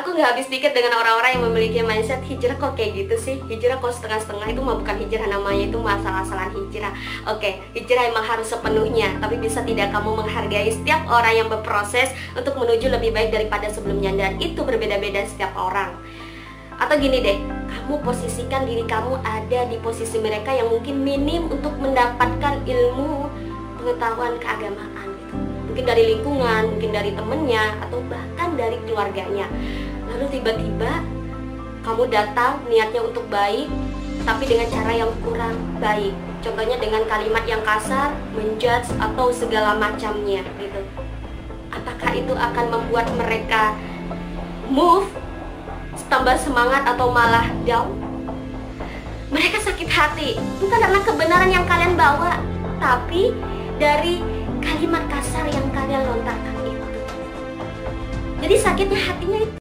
aku 0.00 0.16
nggak 0.16 0.32
habis 0.32 0.48
pikir 0.48 0.72
dengan 0.72 0.96
orang-orang 0.96 1.36
yang 1.36 1.44
memiliki 1.52 1.78
mindset 1.84 2.24
hijrah 2.24 2.56
kok 2.56 2.72
kayak 2.72 3.04
gitu 3.04 3.14
sih. 3.20 3.36
Hijrah 3.52 3.76
kok 3.84 3.92
setengah-setengah 3.92 4.48
itu 4.48 4.60
mah 4.64 4.80
bukan 4.80 4.96
hijrah 4.96 5.28
namanya 5.28 5.64
itu 5.68 5.76
masalah-masalah 5.76 6.48
hijrah. 6.56 6.92
Oke 7.28 7.60
hijrah 7.76 8.08
emang 8.08 8.24
harus 8.24 8.48
sepenuhnya 8.48 9.20
tapi 9.20 9.36
bisa 9.36 9.60
tidak 9.60 9.92
kamu 9.92 10.24
menghargai 10.24 10.72
setiap 10.72 11.04
orang 11.04 11.44
yang 11.44 11.48
berproses 11.52 12.08
untuk 12.32 12.56
menuju 12.56 12.88
lebih 12.88 13.12
baik 13.12 13.28
daripada 13.28 13.68
sebelumnya? 13.68 14.16
Dan 14.16 14.40
itu 14.40 14.64
berbeda-beda 14.64 15.20
setiap 15.28 15.52
orang. 15.52 15.92
Atau 16.80 16.96
gini 16.96 17.20
deh 17.20 17.36
kamu 17.68 18.00
posisikan 18.00 18.64
diri 18.64 18.88
kamu 18.88 19.20
ada 19.20 19.68
di 19.68 19.76
posisi 19.84 20.16
mereka 20.16 20.48
yang 20.56 20.72
mungkin 20.72 21.04
minim 21.04 21.52
untuk 21.52 21.76
mendapatkan 21.76 22.64
ilmu 22.64 23.28
pengetahuan 23.76 24.40
keagamaan 24.40 25.12
gitu. 25.12 25.36
Mungkin 25.68 25.84
dari 25.84 26.02
lingkungan 26.16 26.62
mungkin 26.72 26.90
dari 26.90 27.12
temennya 27.12 27.76
atau 27.84 28.00
bahkan 28.08 28.56
dari 28.56 28.80
keluarganya 28.88 29.44
lalu 30.10 30.26
tiba-tiba 30.34 30.92
kamu 31.80 32.12
datang 32.12 32.60
niatnya 32.68 33.00
untuk 33.00 33.24
baik 33.32 33.70
tapi 34.24 34.44
dengan 34.44 34.68
cara 34.68 34.92
yang 34.92 35.12
kurang 35.24 35.56
baik. 35.80 36.12
Contohnya 36.40 36.76
dengan 36.80 37.04
kalimat 37.08 37.44
yang 37.44 37.60
kasar 37.64 38.12
menjudge 38.32 38.88
atau 39.00 39.32
segala 39.32 39.76
macamnya 39.76 40.44
gitu. 40.60 40.80
Apakah 41.72 42.12
itu 42.16 42.32
akan 42.32 42.66
membuat 42.68 43.08
mereka 43.16 43.76
move 44.68 45.08
tambah 46.08 46.36
semangat 46.36 46.84
atau 46.84 47.12
malah 47.12 47.48
down? 47.64 47.96
Mereka 49.30 49.62
sakit 49.62 49.88
hati. 49.88 50.36
Bukan 50.58 50.78
karena 50.80 51.00
kebenaran 51.00 51.50
yang 51.52 51.64
kalian 51.64 51.94
bawa 51.96 52.40
tapi 52.80 53.32
dari 53.80 54.20
kalimat 54.60 55.04
kasar 55.08 55.48
yang 55.48 55.64
kalian 55.72 56.04
lontarkan 56.04 56.56
itu. 56.64 56.88
Jadi 58.40 58.54
sakitnya 58.56 59.00
hatinya 59.00 59.38
itu 59.44 59.56